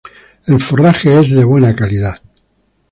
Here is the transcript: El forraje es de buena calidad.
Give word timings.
El 0.47 0.59
forraje 0.59 1.19
es 1.19 1.29
de 1.29 1.43
buena 1.43 1.75
calidad. 1.75 2.19